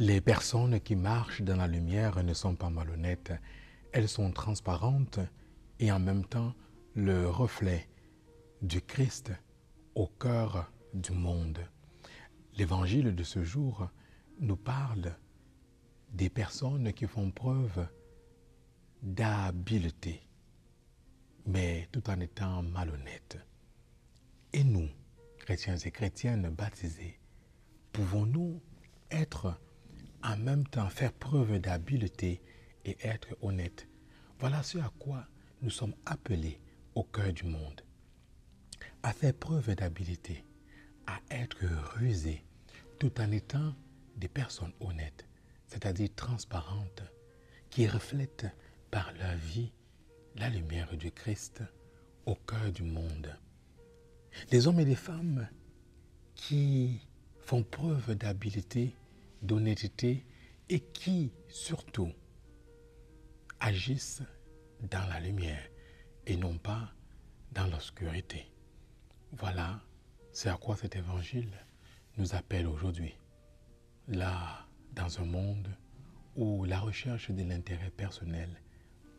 Les 0.00 0.20
personnes 0.20 0.78
qui 0.78 0.94
marchent 0.94 1.42
dans 1.42 1.56
la 1.56 1.66
lumière 1.66 2.22
ne 2.22 2.32
sont 2.32 2.54
pas 2.54 2.70
malhonnêtes. 2.70 3.32
Elles 3.92 4.08
sont 4.08 4.30
transparentes 4.30 5.18
et 5.80 5.90
en 5.90 5.98
même 5.98 6.24
temps 6.24 6.54
le 6.94 7.28
reflet 7.28 7.88
du 8.62 8.80
Christ 8.80 9.32
au 9.96 10.06
cœur 10.06 10.70
du 10.94 11.10
monde. 11.10 11.58
L'évangile 12.56 13.12
de 13.16 13.24
ce 13.24 13.42
jour 13.42 13.88
nous 14.38 14.54
parle 14.54 15.16
des 16.12 16.30
personnes 16.30 16.92
qui 16.92 17.08
font 17.08 17.32
preuve 17.32 17.84
d'habileté, 19.02 20.22
mais 21.44 21.88
tout 21.90 22.08
en 22.08 22.20
étant 22.20 22.62
malhonnêtes. 22.62 23.38
Et 24.52 24.62
nous, 24.62 24.88
chrétiens 25.38 25.76
et 25.76 25.90
chrétiennes 25.90 26.50
baptisés, 26.50 27.18
pouvons-nous 27.90 28.62
être 29.10 29.58
en 30.22 30.36
même 30.36 30.66
temps 30.66 30.88
faire 30.88 31.12
preuve 31.12 31.58
d'habileté 31.58 32.40
et 32.84 32.96
être 33.02 33.36
honnête. 33.42 33.86
Voilà 34.38 34.62
ce 34.62 34.78
à 34.78 34.92
quoi 34.98 35.26
nous 35.62 35.70
sommes 35.70 35.94
appelés 36.06 36.60
au 36.94 37.04
cœur 37.04 37.32
du 37.32 37.44
monde. 37.44 37.82
À 39.02 39.12
faire 39.12 39.34
preuve 39.34 39.74
d'habileté, 39.74 40.44
à 41.06 41.20
être 41.30 41.64
rusés, 41.96 42.44
tout 42.98 43.20
en 43.20 43.30
étant 43.30 43.74
des 44.16 44.28
personnes 44.28 44.72
honnêtes, 44.80 45.26
c'est-à-dire 45.66 46.08
transparentes, 46.16 47.02
qui 47.70 47.86
reflètent 47.86 48.46
par 48.90 49.12
leur 49.12 49.36
vie 49.36 49.72
la 50.36 50.48
lumière 50.48 50.96
du 50.96 51.10
Christ 51.10 51.62
au 52.26 52.34
cœur 52.34 52.72
du 52.72 52.82
monde. 52.82 53.36
Des 54.50 54.66
hommes 54.66 54.80
et 54.80 54.84
des 54.84 54.94
femmes 54.94 55.48
qui 56.34 57.00
font 57.40 57.62
preuve 57.62 58.14
d'habileté 58.14 58.94
d'honnêteté 59.42 60.24
et 60.68 60.80
qui 60.80 61.32
surtout 61.48 62.12
agissent 63.60 64.22
dans 64.90 65.06
la 65.08 65.20
lumière 65.20 65.62
et 66.26 66.36
non 66.36 66.58
pas 66.58 66.92
dans 67.52 67.66
l'obscurité. 67.66 68.46
Voilà, 69.32 69.80
c'est 70.32 70.48
à 70.48 70.56
quoi 70.56 70.76
cet 70.76 70.96
évangile 70.96 71.50
nous 72.16 72.34
appelle 72.34 72.66
aujourd'hui. 72.66 73.14
Là, 74.08 74.66
dans 74.92 75.20
un 75.20 75.24
monde 75.24 75.68
où 76.36 76.64
la 76.64 76.80
recherche 76.80 77.30
de 77.30 77.42
l'intérêt 77.42 77.90
personnel 77.90 78.48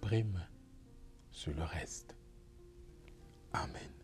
prime 0.02 0.46
sur 1.32 1.54
le 1.54 1.64
reste. 1.64 2.16
Amen. 3.54 3.99